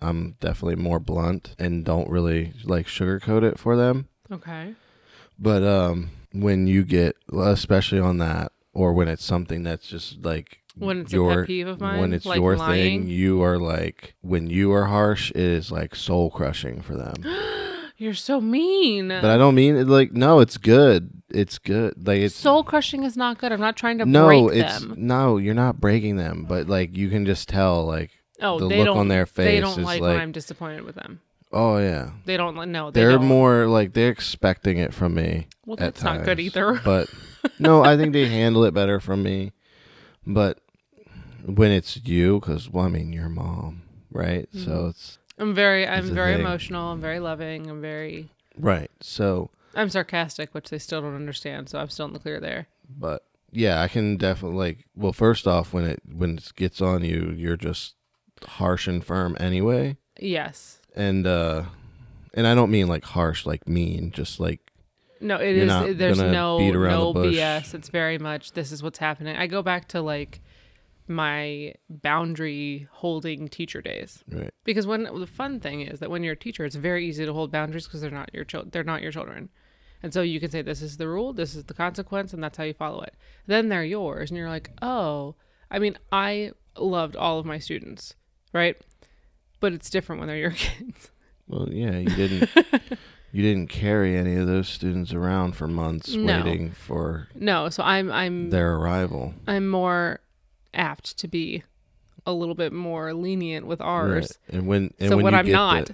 [0.00, 4.08] I'm definitely more blunt and don't really like sugarcoat it for them.
[4.30, 4.74] Okay.
[5.38, 10.58] But um when you get especially on that or when it's something that's just like
[10.76, 13.02] When it's a your pet peeve of mine, when it's like your lying.
[13.02, 17.14] thing, you are like when you are harsh, it is like soul crushing for them.
[17.96, 19.08] You're so mean.
[19.08, 21.10] but I don't mean it like no, it's good.
[21.30, 22.06] It's good.
[22.06, 23.52] Like it's Soul crushing is not good.
[23.52, 24.94] I'm not trying to no, break it's them.
[24.98, 28.78] no, you're not breaking them, but like you can just tell like Oh, the they
[28.78, 28.98] look don't.
[28.98, 29.46] on their face.
[29.46, 31.20] they don't is like, like- when I'm disappointed with them.
[31.52, 32.10] oh yeah.
[32.24, 32.90] They don't no.
[32.90, 33.26] They They're don't.
[33.26, 35.46] more like they're expecting it from me.
[35.64, 36.80] Well, at that's not good either.
[36.84, 37.08] But
[37.60, 39.52] no, I think they handle it better from me.
[40.26, 40.58] But
[41.46, 44.48] when it's you, because well, I mean, you're mom, right?
[44.52, 44.90] So Mhm.
[44.90, 45.86] it's I'm very.
[45.86, 46.40] I'm very thing.
[46.40, 46.92] emotional.
[46.92, 47.68] I'm very loving.
[47.68, 48.30] I'm very.
[48.58, 48.90] right.
[49.00, 51.68] So, I'm sarcastic, which they still don't understand.
[51.68, 52.66] So I'm still in the clear there.
[52.88, 54.84] but yeah, I can definitely like.
[54.96, 57.94] Well, first off, when it when it gets on you, you're just
[58.46, 60.80] harsh and firm anyway, Yes.
[60.94, 61.64] and uh,
[62.34, 64.60] and I don't mean like harsh, like mean, just like
[65.20, 65.96] No, it is.
[65.96, 67.20] There's no no the.
[67.28, 67.74] BS.
[67.74, 69.36] It's very much this is what's happening.
[69.36, 70.40] I go back to like
[71.06, 76.32] my boundary holding teacher days right, because when the fun thing is that when you're
[76.32, 78.70] a teacher, it's very easy to hold boundaries because they're not your children.
[78.72, 79.50] They're not your children,
[80.02, 82.56] and so you can say this is the rule, this is the consequence, and that's
[82.58, 83.14] how you follow it.
[83.46, 85.34] Then they're yours, and you're like, oh.
[85.70, 88.14] I mean, I loved all of my students,
[88.52, 88.76] right?
[89.60, 91.10] But it's different when they're your kids.
[91.48, 92.50] well, yeah, you didn't.
[93.32, 96.36] You didn't carry any of those students around for months No.
[96.36, 99.34] waiting for No, so I'm I'm their arrival.
[99.48, 100.20] I'm more
[100.74, 101.62] apt to be
[102.26, 104.38] a little bit more lenient with ours.
[104.48, 104.56] Right.
[104.56, 105.90] And when and So when when I'm not,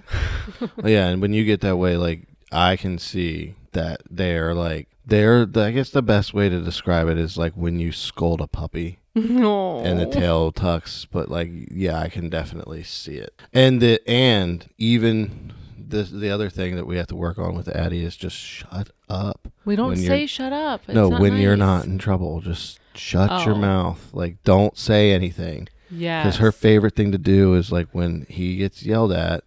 [0.59, 4.87] that- yeah, and when you get that way, like I can see that they're like
[5.05, 5.47] they're.
[5.55, 8.99] I guess the best way to describe it is like when you scold a puppy
[9.15, 9.79] no.
[9.83, 11.05] and the tail tucks.
[11.05, 13.41] But like, yeah, I can definitely see it.
[13.53, 15.53] And the and even
[15.91, 18.89] the the other thing that we have to work on with Addie is just shut
[19.09, 19.47] up.
[19.65, 20.81] we don't say shut up.
[20.87, 21.83] It's no, not when you're nice.
[21.83, 23.59] not in trouble, just shut your Oh.
[23.59, 24.09] mouth.
[24.13, 25.67] Like, don't say anything.
[25.93, 26.23] Yeah.
[26.23, 29.43] because her favorite thing to do is like when he gets yelled at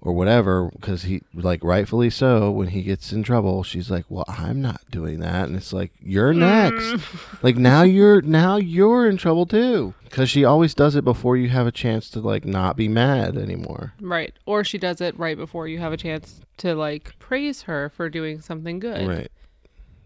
[0.00, 4.24] or whatever because he like rightfully so when he gets in trouble she's like well
[4.28, 7.42] i'm not doing that and it's like you're next Mm.
[7.42, 11.48] like now you're now you're in trouble too because she always does it before you
[11.48, 14.32] have a chance to like not be mad anymore Right.
[14.46, 18.08] Or she does it right before you have a chance to like praise her for
[18.08, 19.08] doing something good.
[19.08, 19.30] right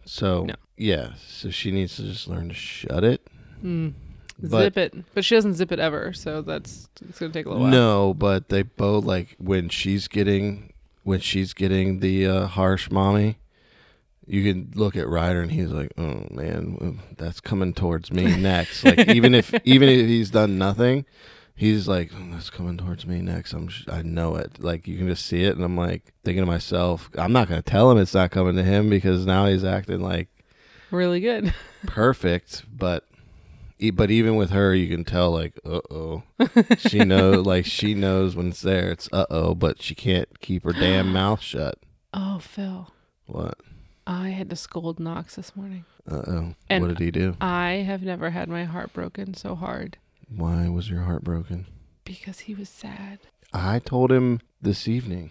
[0.06, 0.54] so No.
[0.78, 3.20] yeah so she needs to just learn to shut it
[3.62, 3.92] Mm.
[4.42, 4.94] But- zip it.
[5.14, 7.70] But she doesn't zip it ever, so that's it's gonna take a little while.
[7.72, 10.72] No, but they both like when she's getting
[11.02, 13.38] when she's getting the uh, harsh mommy.
[14.26, 18.84] You can look at Ryder and he's like, "Oh man, that's coming towards me next."
[18.84, 21.04] like even if even if he's done nothing,
[21.56, 24.60] he's like, "Oh, "That's coming towards me next." I'm sh- I know it.
[24.62, 27.62] Like you can just see it, and I'm like thinking to myself, "I'm not gonna
[27.62, 30.28] tell him it's not coming to him because now he's acting like
[30.92, 31.52] Really good.
[31.86, 33.04] perfect, but
[33.94, 36.22] but even with her, you can tell like, uh oh,
[36.78, 38.90] she knows like she knows when it's there.
[38.90, 41.78] It's uh oh, but she can't keep her damn mouth shut.
[42.12, 42.92] Oh, Phil.
[43.26, 43.58] What?
[44.06, 45.84] I had to scold Knox this morning.
[46.10, 46.54] Uh oh.
[46.78, 47.36] What did he do?
[47.40, 49.96] I have never had my heart broken so hard
[50.28, 51.66] Why was your heart broken?
[52.04, 53.20] because he was sad.
[53.52, 55.30] I told him this evening.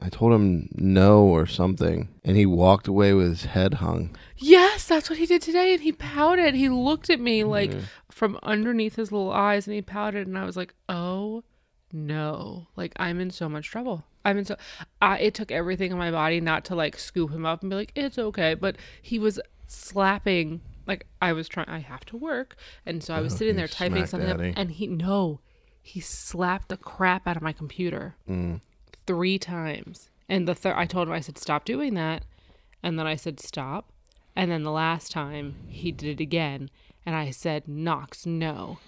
[0.00, 4.16] I told him no or something, and he walked away with his head hung.
[4.36, 5.72] Yes, that's what he did today.
[5.74, 6.54] And he pouted.
[6.54, 7.80] He looked at me like Yeah.
[8.10, 10.28] from underneath his little eyes and he pouted.
[10.28, 11.42] And I was like, oh
[11.92, 12.68] no.
[12.76, 14.04] Like, I'm in so much trouble.
[14.24, 14.56] I'm in so.
[15.02, 17.76] I, it took everything in my body not to like scoop him up and be
[17.76, 18.54] like, it's okay.
[18.54, 20.60] But he was slapping.
[20.86, 22.56] Like, I was trying, I have to work.
[22.86, 24.40] And so I was Oh, sitting there typing something up.
[24.40, 25.40] And he, no,
[25.82, 28.60] he slapped the crap out of my computer Mm.
[29.08, 30.10] Three times.
[30.28, 32.22] And the third, I told him, I said, stop doing that.
[32.82, 33.90] And then I said, stop.
[34.36, 36.70] And then the last time he did it again.
[37.04, 38.78] And I said, Knox, no.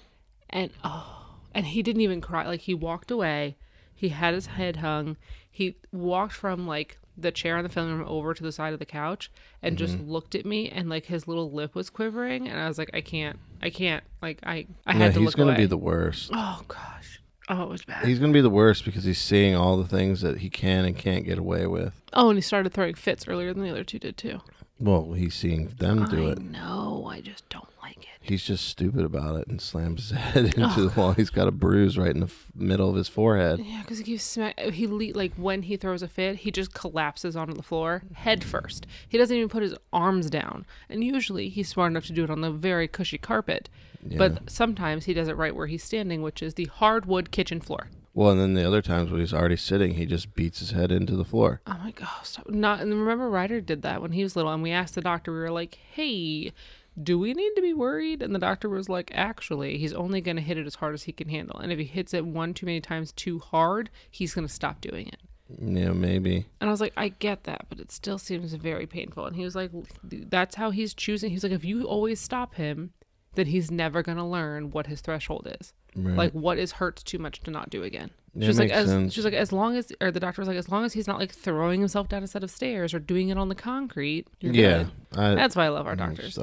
[0.51, 2.47] And oh, and he didn't even cry.
[2.47, 3.57] Like he walked away.
[3.95, 5.17] He had his head hung.
[5.51, 8.79] He walked from like the chair in the film room over to the side of
[8.79, 9.31] the couch
[9.63, 10.11] and just Mm-hmm.
[10.11, 13.01] looked at me and like his little lip was quivering and I was like I
[13.03, 15.59] can't I can't like I I Yeah, had to he's look gonna away.
[15.63, 16.31] be the worst.
[16.33, 17.20] oh gosh
[17.51, 20.23] oh it was bad He's gonna be the worst because he's seeing all the things
[20.23, 21.93] that he can and can't get away with.
[22.15, 24.41] oh and he started throwing fits earlier than the other two did too
[24.79, 26.39] Well, he's seeing them do I it.
[26.41, 30.45] know I just don't like it He's just stupid about it and slams his head
[30.55, 31.13] into the wall.
[31.13, 33.61] He's got a bruise right in the f- middle of his forehead.
[33.65, 34.61] Yeah, because he keeps smack.
[34.61, 38.45] He le- like when he throws a fit, he just collapses onto the floor head
[38.45, 38.87] first.
[39.09, 42.31] He doesn't even put his arms down, and usually he's smart enough to do it
[42.31, 43.71] on the very cushy carpet.
[44.03, 44.19] Yeah.
[44.19, 47.89] But sometimes he does it right where he's standing, which is the hardwood kitchen floor.
[48.15, 50.91] well, and then the other times when he's already sitting, he just beats his head
[50.91, 51.61] into the floor.
[51.67, 52.49] Oh my oh, stop.
[52.49, 52.81] Not.
[52.81, 55.33] And remember, Ryder did that when he was little, and we asked the doctor.
[55.33, 56.53] We were like, hey.
[57.01, 58.21] Do we need to be worried?
[58.21, 61.05] And the doctor was like, actually, he's only going to hit it as hard as
[61.05, 61.59] he can handle.
[61.59, 64.81] And if he hits it one too many times too hard, he's going to stop
[64.81, 65.19] doing it.
[65.59, 66.47] Yeah, maybe.
[66.61, 69.25] And I was like, I get that, but it still seems very painful.
[69.25, 69.71] And he was like,
[70.03, 71.31] that's how he's choosing.
[71.31, 72.93] He's like, if you always stop him,
[73.35, 75.73] then he's never going to learn what his threshold is.
[75.95, 76.17] Right.
[76.17, 78.11] Like, what is hurts too much to not do again.
[78.35, 80.69] Yeah, She's like, as she's like, as long as, or the doctor was like, as
[80.69, 83.39] long as he's not like throwing himself down a set of stairs or doing it
[83.39, 84.87] on the concrete, you're yeah.
[85.17, 86.39] I, That's why I love our I'm doctors.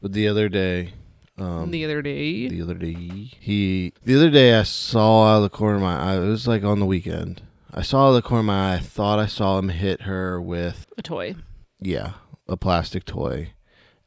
[0.00, 0.94] But the other day,
[1.38, 5.42] um, the other day, the other day, he the other day I saw out of
[5.42, 6.16] the corner of my eye.
[6.16, 7.42] It was like on the weekend.
[7.72, 8.76] I saw out of the corner of my eye.
[8.76, 11.34] I thought I saw him hit her with a toy.
[11.80, 12.12] yeah
[12.48, 13.52] a plastic toy,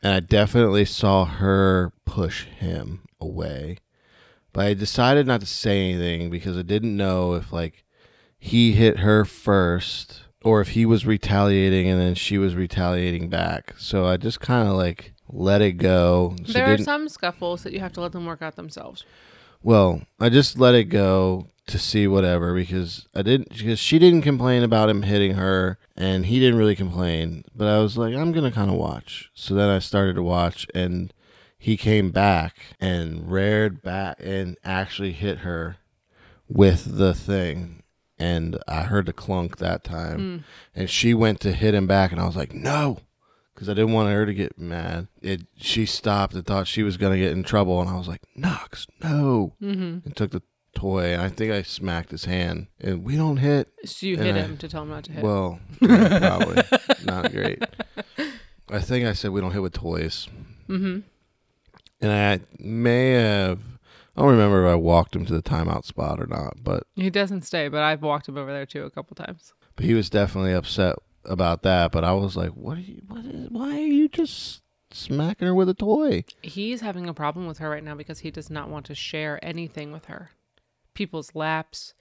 [0.01, 3.77] and I definitely saw her push him away.
[4.51, 7.85] But I decided not to say anything because I didn't know if like
[8.37, 13.75] he hit her first or if he was retaliating and then she was retaliating back.
[13.77, 16.35] So I just kind of like let it go.
[16.45, 19.05] So there are some scuffles that you have to let them work out themselves.
[19.61, 24.23] well, I just let it go to see whatever because I didn't because she didn't
[24.23, 27.45] complain about him hitting her and he didn't really complain.
[27.55, 29.29] But I was like, I'm gonna kind of watch.
[29.33, 31.13] So then I started to watch and
[31.57, 35.77] he came back and reared back and actually hit her
[36.47, 37.83] with the thing.
[38.17, 40.43] And I heard the clunk that time,
[40.75, 42.99] and she went to hit him back, and I was like, "No,"
[43.53, 45.07] because I didn't want her to get mad.
[45.21, 48.23] It she stopped and thought she was gonna get in trouble, and I was like,
[48.35, 49.99] "Knox, no!" Mm-hmm.
[50.03, 50.41] and took the
[50.75, 51.13] toy.
[51.13, 53.69] And I think I smacked his hand, and we don't hit.
[53.85, 55.23] So you And hit I- him to tell him not to hit.
[55.23, 56.63] Well, yeah, probably
[57.05, 57.63] not great.
[58.69, 60.27] I think I said we don't hit with toys,
[60.67, 60.99] mm-hmm.
[62.01, 63.59] and I may have.
[64.15, 67.09] I don't remember if I walked him to the timeout spot or not, but He
[67.09, 69.53] doesn't stay, but I've walked him over there too a couple times.
[69.75, 71.91] but he was definitely upset about that.
[71.91, 73.01] But I was like, "What are you?
[73.07, 73.49] What is?
[73.49, 77.69] Why are you just smacking her with a toy?" He's having a problem with her
[77.69, 80.31] right now because he does not want to share anything with her.
[80.93, 81.93] People's laps,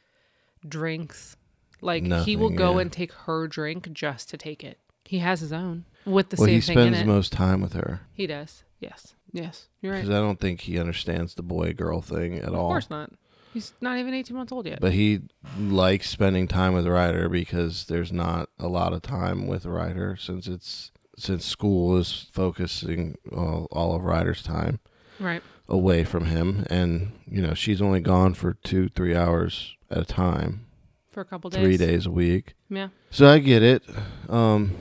[0.66, 1.37] drinks.
[1.81, 2.81] Like he will go yeah.
[2.83, 4.79] and take her drink just to take it.
[5.05, 7.07] He has his own with the well, same he thing in spends it.
[7.07, 8.64] most time with her he does.
[8.81, 9.14] Yes.
[9.33, 9.68] Yes.
[9.81, 10.01] You're right.
[10.01, 12.66] because I don't think he understands the boy girl thing at all.
[12.66, 13.12] Of course not.
[13.55, 14.81] He's not even 18 months old yet.
[14.81, 15.22] But he
[15.59, 20.46] likes spending time with Ryder because there's not a lot of time with Ryder since
[20.46, 24.79] it's since school is focusing all, all of Ryder's time
[25.18, 25.42] right.
[25.68, 30.04] Away from him, and you know she's only gone for two three hours at a
[30.04, 30.66] time,
[31.11, 31.62] For a couple days.
[31.62, 32.54] three days a week.
[32.70, 32.88] Yeah.
[33.11, 33.83] So I get it,
[34.28, 34.74] um,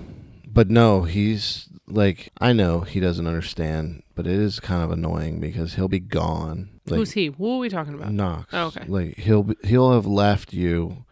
[0.46, 5.40] but no, he's like I know he doesn't understand, but it is kind of annoying
[5.40, 6.70] because he'll be gone.
[6.88, 7.28] Like, Who's he?
[7.28, 8.12] Who are we talking about?
[8.12, 8.54] Knox.
[8.54, 8.86] Oh, okay.
[8.88, 11.06] Like he'll be, he'll have left you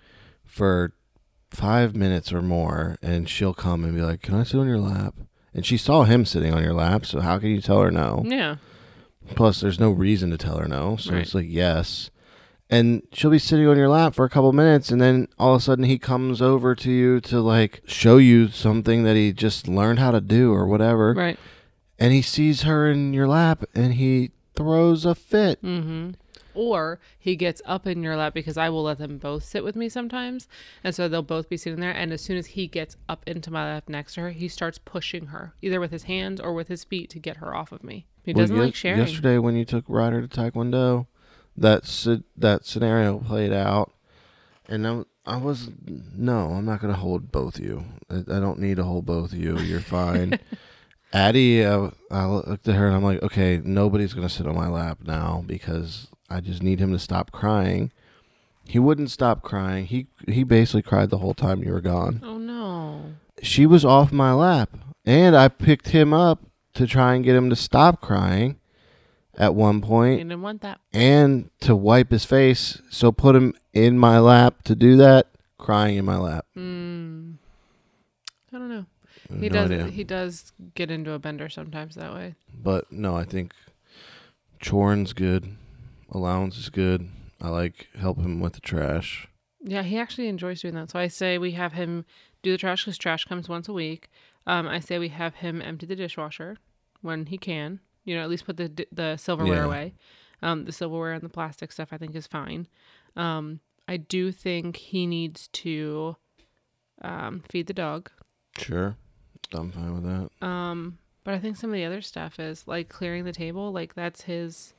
[0.45, 0.93] for
[1.49, 4.79] five minutes or more, and she'll come and be like, "Can I sit on your
[4.79, 5.15] lap?"
[5.53, 8.23] And she saw him sitting on your lap, so how can you tell her no?
[8.25, 8.55] Yeah.
[9.33, 11.21] Plus, there's no reason to tell her no, so Right.
[11.21, 12.09] it's like yes.
[12.69, 15.61] And she'll be sitting on your lap for a couple minutes, and then all of
[15.61, 19.67] a sudden he comes over to you to like show you something that he just
[19.67, 21.13] learned how to do or whatever.
[21.13, 21.37] Right.
[21.99, 25.61] And he sees her in your lap, and he throws a fit.
[25.63, 26.11] Mm-hmm.
[26.55, 29.75] Or he gets up in your lap because I will let them both sit with
[29.75, 30.47] me sometimes.
[30.85, 31.91] And so they'll both be sitting there.
[31.91, 34.77] And as soon as he gets up into my lap next to her, he starts
[34.77, 37.83] pushing her, either with his hands or with his feet to get her off of
[37.83, 38.05] me.
[38.25, 38.99] He Well, doesn't ye- like sharing.
[38.99, 41.05] Yesterday, when you took Ryder to Taekwondo,
[41.55, 41.83] that
[42.35, 43.91] that scenario played out,
[44.67, 47.85] and I, I was no, I'm not gonna hold both of you.
[48.09, 49.57] I, I don't need to hold both of you.
[49.59, 50.39] You're fine.
[51.13, 54.67] Addie, uh, I looked at her and I'm like, okay, nobody's gonna sit on my
[54.67, 57.91] lap now because I just need him to stop crying.
[58.67, 59.85] He wouldn't stop crying.
[59.85, 62.21] He he basically cried the whole time you were gone.
[62.23, 63.13] Oh, no.
[63.43, 64.71] She was off my lap,
[65.05, 66.41] and I picked him up
[66.75, 68.59] to try and get him to stop crying.
[69.37, 70.79] At one He point, didn't want that.
[70.93, 72.81] and to wipe his face.
[72.89, 76.45] So put him in my lap to do that, crying in my lap.
[76.57, 77.33] Mm.
[78.53, 78.85] I don't know.
[79.29, 79.69] No He does.
[79.71, 79.87] idea.
[79.87, 82.35] He does get into a bender sometimes that way.
[82.53, 83.51] But no, I think
[84.61, 85.57] Chorin's good.
[86.11, 87.09] Allowance is good.
[87.41, 89.27] I like help him with the trash.
[89.61, 90.91] Yeah, he actually enjoys doing that.
[90.91, 92.05] So I say we have him
[92.41, 94.09] do the trash because trash comes once a week.
[94.47, 96.57] Um, I say we have him empty the dishwasher
[97.01, 97.79] when he can.
[98.03, 99.65] You know, at least put the the silverware Yeah.
[99.65, 99.93] away.
[100.41, 102.67] Um, the silverware and the plastic stuff I think is fine.
[103.15, 106.17] Um, I do think he needs to
[107.01, 108.11] um, feed the dog.
[108.57, 108.95] Sure.
[109.53, 110.45] I'm fine with that.
[110.47, 113.71] Um, but I think some of the other stuff is like clearing the table.
[113.71, 114.73] Like that's his,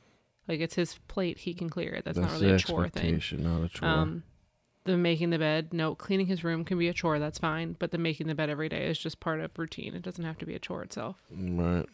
[0.47, 1.39] like it's his plate.
[1.39, 2.05] He can clear it.
[2.05, 3.21] That's, not really a chore thing.
[3.39, 3.87] not a chore.
[3.87, 4.23] Um,
[4.87, 7.19] the making the bed, no, cleaning his room can be a chore.
[7.19, 7.75] That's fine.
[7.77, 9.93] But the making the bed every day is just part of routine.
[9.93, 11.17] It doesn't have to be a chore itself.
[11.31, 11.85] right.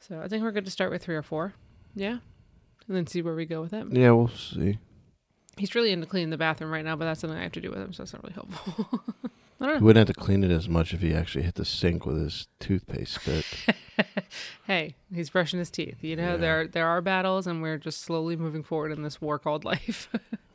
[0.00, 1.54] So I think we're good to start with three or four.
[1.94, 2.18] Yeah.
[2.88, 3.86] And then see where we go with it.
[3.92, 4.78] Yeah, we'll see.
[5.56, 7.70] He's really into cleaning the bathroom right now, but that's something I have to do
[7.70, 9.00] with him, so that's not really helpful.
[9.60, 11.64] I don't He wouldn't have to clean it as much if he actually hit the
[11.64, 13.44] sink with his toothpaste spit.
[14.66, 16.02] Hey, he's brushing his teeth.
[16.02, 16.36] You know, Yeah.
[16.38, 20.08] there there are battles, and we're just slowly moving forward in this war called life.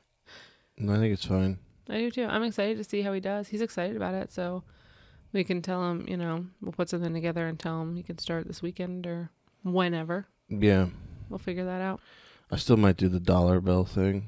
[0.78, 1.58] And I think it's fine.
[1.90, 2.26] I do too.
[2.26, 3.48] I'm excited to see how he does.
[3.48, 4.64] He's excited about it, so
[5.34, 8.18] we can tell him, you know, we'll put something together and tell him he can
[8.18, 9.30] start this weekend or
[9.64, 10.28] whenever.
[10.50, 10.88] Yeah.
[11.30, 12.00] We'll figure that out.
[12.52, 14.28] I still might do the dollar bill thing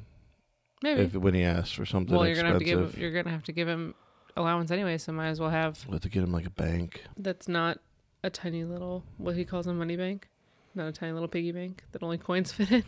[0.83, 1.01] Maybe.
[1.03, 2.91] if when he asks for something well, you're gonna have to expensive.
[2.93, 3.95] give you're gonna have to give him
[4.35, 7.03] allowance anyway, so might as well have We'll have to get him like a bank.
[7.17, 7.79] that's not
[8.23, 10.27] a tiny little what he calls a money bank,
[10.75, 12.83] not a tiny little piggy bank that only coins fit in.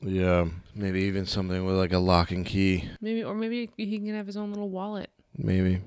[0.00, 2.88] Yeah, maybe even something with like a lock and key.
[3.00, 5.10] maybe or maybe he can have his own little wallet.
[5.36, 5.80] Maybe.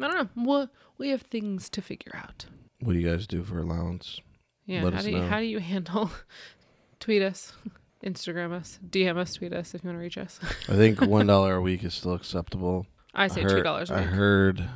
[0.00, 0.44] I don't know.
[0.44, 2.46] We'll, we have things to figure out.
[2.80, 4.20] What do you guys do for allowance?
[4.66, 4.84] Yeah.
[4.84, 5.28] Let how do you know.
[5.28, 6.10] how do you handle
[7.00, 7.52] tweet us,
[8.04, 10.40] Instagram us, DM us, tweet us if you want to reach us.
[10.68, 12.86] I think one dollar a week is still acceptable.
[13.14, 14.08] I say heard, two dollars a I week.
[14.10, 14.68] heard.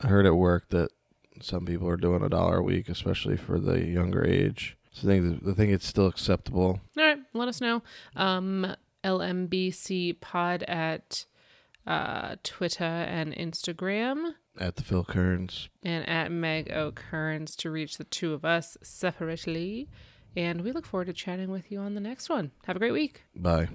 [0.00, 0.90] I heard at work that
[1.40, 4.76] some people are doing a dollar a week, especially for the younger age.
[4.92, 6.80] So I think I think it's still acceptable.
[6.96, 7.82] All right, let us know.
[8.14, 8.74] Um,
[9.04, 11.24] LMBC Pod at
[11.86, 15.68] uh, Twitter and Instagram, At the Phil Kearns.
[15.82, 19.88] and at Meg O'Kearns to reach the two of us separately.
[20.36, 22.52] And we look forward to chatting with you on the next one.
[22.66, 23.22] Have a great week.
[23.36, 23.68] Bye.